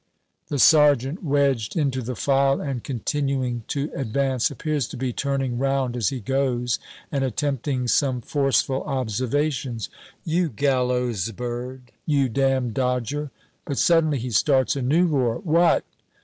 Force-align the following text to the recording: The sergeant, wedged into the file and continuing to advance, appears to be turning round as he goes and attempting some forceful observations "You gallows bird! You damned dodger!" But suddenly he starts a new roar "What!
The 0.47 0.57
sergeant, 0.57 1.23
wedged 1.23 1.75
into 1.77 2.01
the 2.01 2.15
file 2.15 2.59
and 2.59 2.83
continuing 2.83 3.63
to 3.67 3.91
advance, 3.93 4.49
appears 4.49 4.87
to 4.87 4.97
be 4.97 5.13
turning 5.13 5.59
round 5.59 5.95
as 5.95 6.09
he 6.09 6.19
goes 6.19 6.79
and 7.11 7.23
attempting 7.23 7.87
some 7.87 8.19
forceful 8.19 8.81
observations 8.85 9.89
"You 10.25 10.49
gallows 10.49 11.29
bird! 11.31 11.91
You 12.07 12.29
damned 12.29 12.73
dodger!" 12.73 13.29
But 13.63 13.77
suddenly 13.77 14.17
he 14.17 14.31
starts 14.31 14.75
a 14.75 14.81
new 14.81 15.05
roar 15.05 15.35
"What! 15.37 15.85